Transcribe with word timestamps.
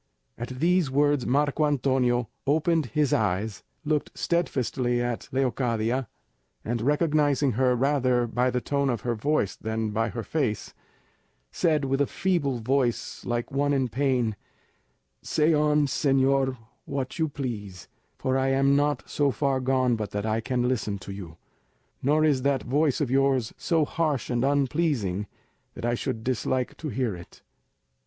At 0.35 0.47
these 0.59 0.89
words 0.89 1.27
Marco 1.27 1.63
Antonio 1.63 2.27
opened 2.47 2.87
his 2.87 3.13
eyes, 3.13 3.61
looked 3.85 4.09
steadfastly 4.17 4.99
at 4.99 5.29
Leocadia, 5.31 6.07
and 6.65 6.81
recognising 6.81 7.51
her 7.51 7.75
rather 7.75 8.25
by 8.25 8.49
the 8.49 8.61
tone 8.61 8.89
of 8.89 9.01
her 9.01 9.13
voice 9.13 9.55
than 9.55 9.91
by 9.91 10.09
her 10.09 10.23
face, 10.23 10.73
said 11.51 11.85
with 11.85 12.01
a 12.01 12.07
feeble 12.07 12.57
voice, 12.61 13.23
like 13.25 13.51
one 13.51 13.73
in 13.73 13.89
pain, 13.89 14.35
"Say 15.21 15.53
on, 15.53 15.85
señor, 15.85 16.57
what 16.85 17.19
you 17.19 17.27
please, 17.29 17.87
for 18.17 18.39
I 18.39 18.47
am 18.47 18.75
not 18.75 19.07
so 19.07 19.29
far 19.29 19.59
gone 19.59 19.95
but 19.95 20.09
that 20.09 20.25
I 20.25 20.41
can 20.41 20.67
listen 20.67 20.97
to 20.97 21.11
you; 21.11 21.37
nor 22.01 22.25
is 22.25 22.41
that 22.41 22.63
voice 22.63 23.01
of 23.01 23.11
yours 23.11 23.53
so 23.55 23.85
harsh 23.85 24.31
and 24.31 24.43
unpleasing 24.43 25.27
that 25.75 25.85
I 25.85 25.93
should 25.93 26.23
dislike 26.23 26.75
to 26.77 26.89
hear 26.89 27.15
it." 27.15 27.43